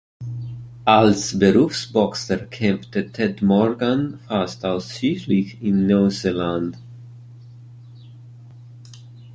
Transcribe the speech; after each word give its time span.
Als 0.85 1.37
Berufsboxer 1.37 2.37
kämpfte 2.47 3.11
Ted 3.11 3.43
Morgan 3.43 4.17
fast 4.27 4.65
ausschließlich 4.65 5.61
in 5.61 5.85
Neuseeland. 5.85 6.75